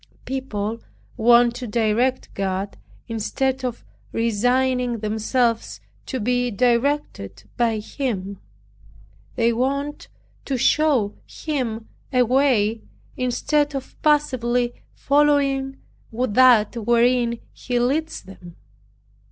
[0.25, 0.79] People
[1.15, 2.75] want to direct God
[3.07, 8.39] instead of resigning themselves to be directed by Him.
[9.35, 10.07] They want
[10.45, 12.81] to show Him a way,
[13.15, 15.77] instead of passively following
[16.11, 18.55] that wherein He leads them.